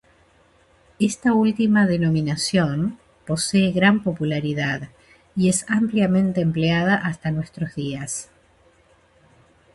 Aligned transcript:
Esta 0.99 1.31
última 1.33 1.85
denominación 1.85 2.97
posee 3.27 3.71
gran 3.71 4.01
popularidad 4.01 4.89
y 5.35 5.47
es 5.47 5.63
ampliamente 5.69 6.41
empleada 6.41 6.95
hasta 6.95 7.29
nuestros 7.29 7.75
días. 7.75 8.31